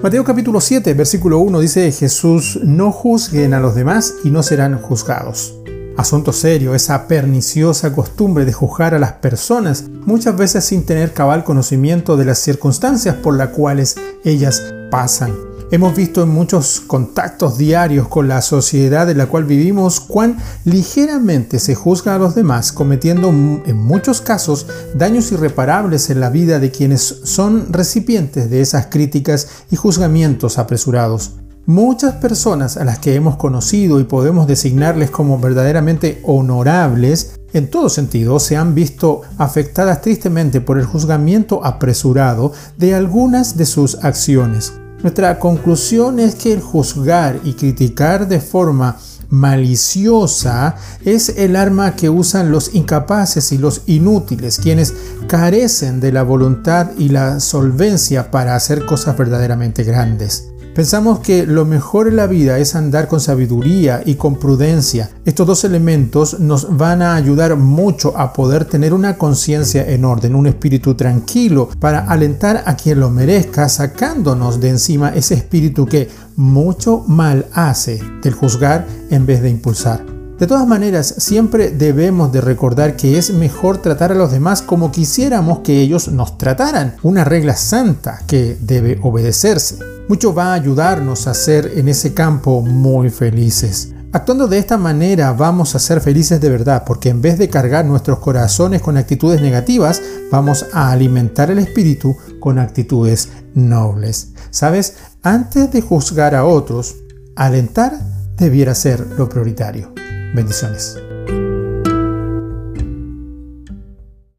Mateo 0.00 0.22
capítulo 0.22 0.60
7, 0.60 0.94
versículo 0.94 1.40
1 1.40 1.58
dice 1.58 1.90
Jesús, 1.90 2.60
no 2.62 2.92
juzguen 2.92 3.52
a 3.52 3.58
los 3.58 3.74
demás 3.74 4.14
y 4.22 4.30
no 4.30 4.44
serán 4.44 4.78
juzgados. 4.80 5.58
Asunto 5.96 6.32
serio, 6.32 6.76
esa 6.76 7.08
perniciosa 7.08 7.92
costumbre 7.92 8.44
de 8.44 8.52
juzgar 8.52 8.94
a 8.94 9.00
las 9.00 9.14
personas, 9.14 9.88
muchas 10.06 10.36
veces 10.36 10.64
sin 10.64 10.86
tener 10.86 11.12
cabal 11.12 11.42
conocimiento 11.42 12.16
de 12.16 12.26
las 12.26 12.38
circunstancias 12.38 13.16
por 13.16 13.36
las 13.36 13.48
cuales 13.48 13.96
ellas 14.24 14.72
pasan. 14.88 15.47
Hemos 15.70 15.94
visto 15.94 16.22
en 16.22 16.30
muchos 16.30 16.80
contactos 16.80 17.58
diarios 17.58 18.08
con 18.08 18.26
la 18.26 18.40
sociedad 18.40 19.10
en 19.10 19.18
la 19.18 19.26
cual 19.26 19.44
vivimos 19.44 20.00
cuán 20.00 20.38
ligeramente 20.64 21.58
se 21.58 21.74
juzga 21.74 22.14
a 22.14 22.18
los 22.18 22.34
demás, 22.34 22.72
cometiendo 22.72 23.28
en 23.28 23.76
muchos 23.76 24.22
casos 24.22 24.66
daños 24.94 25.30
irreparables 25.30 26.08
en 26.08 26.20
la 26.20 26.30
vida 26.30 26.58
de 26.58 26.70
quienes 26.70 27.02
son 27.24 27.70
recipientes 27.70 28.48
de 28.48 28.62
esas 28.62 28.86
críticas 28.86 29.48
y 29.70 29.76
juzgamientos 29.76 30.56
apresurados. 30.56 31.32
Muchas 31.66 32.14
personas 32.14 32.78
a 32.78 32.86
las 32.86 32.98
que 32.98 33.14
hemos 33.14 33.36
conocido 33.36 34.00
y 34.00 34.04
podemos 34.04 34.46
designarles 34.46 35.10
como 35.10 35.38
verdaderamente 35.38 36.22
honorables, 36.24 37.38
en 37.52 37.68
todo 37.68 37.90
sentido, 37.90 38.40
se 38.40 38.56
han 38.56 38.74
visto 38.74 39.20
afectadas 39.36 40.00
tristemente 40.00 40.62
por 40.62 40.78
el 40.78 40.86
juzgamiento 40.86 41.62
apresurado 41.62 42.52
de 42.78 42.94
algunas 42.94 43.58
de 43.58 43.66
sus 43.66 43.96
acciones. 44.02 44.72
Nuestra 45.02 45.38
conclusión 45.38 46.18
es 46.18 46.34
que 46.34 46.52
el 46.52 46.60
juzgar 46.60 47.38
y 47.44 47.54
criticar 47.54 48.26
de 48.26 48.40
forma 48.40 48.96
maliciosa 49.30 50.74
es 51.04 51.28
el 51.36 51.54
arma 51.54 51.94
que 51.94 52.08
usan 52.10 52.50
los 52.50 52.74
incapaces 52.74 53.52
y 53.52 53.58
los 53.58 53.82
inútiles, 53.86 54.58
quienes 54.58 54.94
carecen 55.28 56.00
de 56.00 56.12
la 56.12 56.22
voluntad 56.22 56.90
y 56.98 57.10
la 57.10 57.38
solvencia 57.38 58.30
para 58.30 58.56
hacer 58.56 58.86
cosas 58.86 59.16
verdaderamente 59.16 59.84
grandes. 59.84 60.48
Pensamos 60.78 61.18
que 61.18 61.44
lo 61.44 61.64
mejor 61.64 62.06
en 62.06 62.14
la 62.14 62.28
vida 62.28 62.60
es 62.60 62.76
andar 62.76 63.08
con 63.08 63.18
sabiduría 63.18 64.00
y 64.06 64.14
con 64.14 64.36
prudencia. 64.36 65.10
Estos 65.24 65.44
dos 65.44 65.64
elementos 65.64 66.38
nos 66.38 66.76
van 66.76 67.02
a 67.02 67.16
ayudar 67.16 67.56
mucho 67.56 68.16
a 68.16 68.32
poder 68.32 68.64
tener 68.64 68.94
una 68.94 69.18
conciencia 69.18 69.84
en 69.88 70.04
orden, 70.04 70.36
un 70.36 70.46
espíritu 70.46 70.94
tranquilo 70.94 71.68
para 71.80 72.08
alentar 72.08 72.62
a 72.64 72.76
quien 72.76 73.00
lo 73.00 73.10
merezca, 73.10 73.68
sacándonos 73.68 74.60
de 74.60 74.68
encima 74.68 75.08
ese 75.08 75.34
espíritu 75.34 75.84
que 75.84 76.10
mucho 76.36 77.02
mal 77.08 77.46
hace 77.54 78.00
del 78.22 78.34
juzgar 78.34 78.86
en 79.10 79.26
vez 79.26 79.42
de 79.42 79.50
impulsar. 79.50 80.06
De 80.38 80.46
todas 80.46 80.68
maneras, 80.68 81.12
siempre 81.18 81.72
debemos 81.72 82.30
de 82.30 82.40
recordar 82.40 82.94
que 82.94 83.18
es 83.18 83.32
mejor 83.32 83.78
tratar 83.78 84.12
a 84.12 84.14
los 84.14 84.30
demás 84.30 84.62
como 84.62 84.92
quisiéramos 84.92 85.58
que 85.58 85.80
ellos 85.80 86.06
nos 86.06 86.38
trataran, 86.38 86.94
una 87.02 87.24
regla 87.24 87.56
santa 87.56 88.20
que 88.28 88.56
debe 88.60 89.00
obedecerse. 89.02 89.97
Mucho 90.08 90.32
va 90.32 90.52
a 90.52 90.54
ayudarnos 90.54 91.26
a 91.26 91.34
ser 91.34 91.72
en 91.76 91.88
ese 91.88 92.14
campo 92.14 92.62
muy 92.62 93.10
felices. 93.10 93.92
Actuando 94.10 94.48
de 94.48 94.58
esta 94.58 94.78
manera 94.78 95.34
vamos 95.34 95.74
a 95.74 95.78
ser 95.78 96.00
felices 96.00 96.40
de 96.40 96.48
verdad, 96.48 96.84
porque 96.86 97.10
en 97.10 97.20
vez 97.20 97.38
de 97.38 97.50
cargar 97.50 97.84
nuestros 97.84 98.18
corazones 98.18 98.80
con 98.80 98.96
actitudes 98.96 99.42
negativas, 99.42 100.00
vamos 100.32 100.64
a 100.72 100.90
alimentar 100.90 101.50
el 101.50 101.58
espíritu 101.58 102.16
con 102.40 102.58
actitudes 102.58 103.28
nobles. 103.52 104.32
¿Sabes? 104.48 104.96
Antes 105.22 105.70
de 105.72 105.82
juzgar 105.82 106.34
a 106.34 106.46
otros, 106.46 106.96
alentar 107.36 107.92
debiera 108.38 108.74
ser 108.74 109.06
lo 109.18 109.28
prioritario. 109.28 109.92
Bendiciones. 110.34 110.96